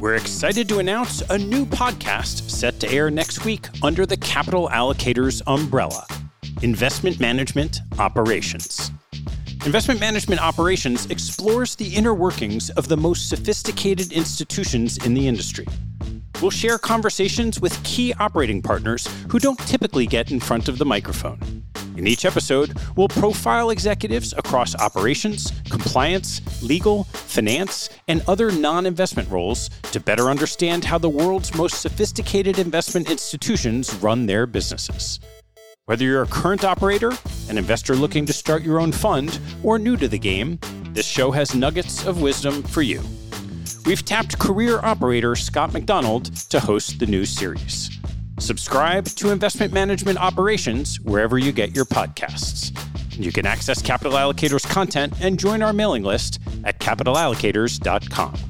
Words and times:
We're 0.00 0.14
excited 0.14 0.66
to 0.70 0.78
announce 0.78 1.20
a 1.28 1.36
new 1.36 1.66
podcast 1.66 2.48
set 2.48 2.80
to 2.80 2.90
air 2.90 3.10
next 3.10 3.44
week 3.44 3.66
under 3.82 4.06
the 4.06 4.16
Capital 4.16 4.70
Allocators 4.70 5.42
umbrella 5.46 6.06
Investment 6.62 7.20
Management 7.20 7.80
Operations. 7.98 8.90
Investment 9.66 10.00
Management 10.00 10.40
Operations 10.40 11.04
explores 11.10 11.76
the 11.76 11.94
inner 11.94 12.14
workings 12.14 12.70
of 12.70 12.88
the 12.88 12.96
most 12.96 13.28
sophisticated 13.28 14.10
institutions 14.10 14.96
in 15.04 15.12
the 15.12 15.28
industry. 15.28 15.66
We'll 16.40 16.50
share 16.50 16.78
conversations 16.78 17.60
with 17.60 17.84
key 17.84 18.14
operating 18.14 18.62
partners 18.62 19.06
who 19.28 19.38
don't 19.38 19.58
typically 19.58 20.06
get 20.06 20.30
in 20.30 20.40
front 20.40 20.70
of 20.70 20.78
the 20.78 20.86
microphone. 20.86 21.59
In 22.00 22.06
each 22.06 22.24
episode, 22.24 22.72
we'll 22.96 23.08
profile 23.08 23.68
executives 23.68 24.32
across 24.38 24.74
operations, 24.74 25.52
compliance, 25.68 26.40
legal, 26.62 27.04
finance, 27.04 27.90
and 28.08 28.22
other 28.26 28.50
non 28.50 28.86
investment 28.86 29.28
roles 29.28 29.68
to 29.92 30.00
better 30.00 30.30
understand 30.30 30.82
how 30.82 30.96
the 30.96 31.10
world's 31.10 31.54
most 31.54 31.82
sophisticated 31.82 32.58
investment 32.58 33.10
institutions 33.10 33.94
run 33.96 34.24
their 34.24 34.46
businesses. 34.46 35.20
Whether 35.84 36.06
you're 36.06 36.22
a 36.22 36.26
current 36.26 36.64
operator, 36.64 37.12
an 37.50 37.58
investor 37.58 37.94
looking 37.94 38.24
to 38.24 38.32
start 38.32 38.62
your 38.62 38.80
own 38.80 38.92
fund, 38.92 39.38
or 39.62 39.78
new 39.78 39.98
to 39.98 40.08
the 40.08 40.18
game, 40.18 40.58
this 40.94 41.04
show 41.04 41.30
has 41.30 41.54
nuggets 41.54 42.06
of 42.06 42.22
wisdom 42.22 42.62
for 42.62 42.80
you. 42.80 43.02
We've 43.84 44.06
tapped 44.06 44.38
career 44.38 44.80
operator 44.82 45.36
Scott 45.36 45.74
MacDonald 45.74 46.34
to 46.48 46.60
host 46.60 46.98
the 46.98 47.04
new 47.06 47.26
series. 47.26 47.90
Subscribe 48.40 49.04
to 49.04 49.30
Investment 49.30 49.72
Management 49.72 50.18
Operations 50.18 50.98
wherever 51.00 51.38
you 51.38 51.52
get 51.52 51.76
your 51.76 51.84
podcasts. 51.84 52.76
You 53.12 53.32
can 53.32 53.44
access 53.44 53.82
Capital 53.82 54.14
Allocators 54.14 54.66
content 54.66 55.12
and 55.20 55.38
join 55.38 55.62
our 55.62 55.74
mailing 55.74 56.04
list 56.04 56.40
at 56.64 56.80
capitalallocators.com. 56.80 58.49